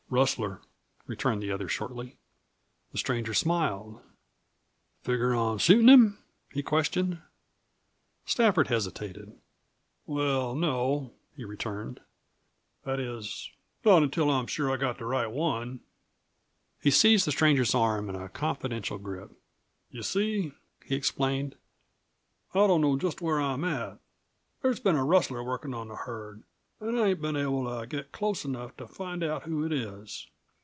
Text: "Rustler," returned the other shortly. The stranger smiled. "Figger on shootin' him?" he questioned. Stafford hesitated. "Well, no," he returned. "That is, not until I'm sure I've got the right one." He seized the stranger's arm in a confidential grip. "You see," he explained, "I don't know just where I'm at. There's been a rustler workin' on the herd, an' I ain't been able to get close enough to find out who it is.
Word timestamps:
"Rustler," 0.13 0.59
returned 1.07 1.41
the 1.41 1.53
other 1.53 1.69
shortly. 1.69 2.17
The 2.91 2.97
stranger 2.97 3.33
smiled. 3.33 4.01
"Figger 5.03 5.33
on 5.33 5.57
shootin' 5.57 5.87
him?" 5.87 6.17
he 6.51 6.61
questioned. 6.61 7.19
Stafford 8.25 8.67
hesitated. 8.67 9.31
"Well, 10.05 10.53
no," 10.53 11.13
he 11.37 11.45
returned. 11.45 12.01
"That 12.83 12.99
is, 12.99 13.51
not 13.85 14.03
until 14.03 14.29
I'm 14.29 14.47
sure 14.47 14.69
I've 14.69 14.81
got 14.81 14.97
the 14.97 15.05
right 15.05 15.31
one." 15.31 15.79
He 16.81 16.91
seized 16.91 17.25
the 17.25 17.31
stranger's 17.31 17.73
arm 17.73 18.09
in 18.09 18.15
a 18.17 18.27
confidential 18.27 18.97
grip. 18.97 19.31
"You 19.91 20.03
see," 20.03 20.51
he 20.83 20.93
explained, 20.95 21.55
"I 22.53 22.67
don't 22.67 22.81
know 22.81 22.97
just 22.97 23.21
where 23.21 23.39
I'm 23.39 23.63
at. 23.63 23.97
There's 24.61 24.81
been 24.81 24.97
a 24.97 25.05
rustler 25.05 25.41
workin' 25.41 25.73
on 25.73 25.87
the 25.87 25.95
herd, 25.95 26.43
an' 26.83 26.97
I 26.97 27.09
ain't 27.09 27.21
been 27.21 27.35
able 27.35 27.65
to 27.79 27.85
get 27.85 28.11
close 28.11 28.43
enough 28.43 28.75
to 28.77 28.87
find 28.87 29.23
out 29.23 29.43
who 29.43 29.63
it 29.63 29.71
is. 29.71 30.25